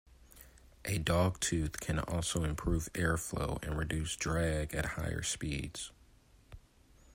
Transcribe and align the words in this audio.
A 0.83 0.97
dog 0.97 1.39
tooth 1.39 1.79
can 1.79 1.99
also 1.99 2.43
improve 2.43 2.91
airflow 2.93 3.61
and 3.61 3.77
reduce 3.77 4.15
drag 4.15 4.73
at 4.73 4.83
higher 4.97 5.21
speeds. 5.21 5.91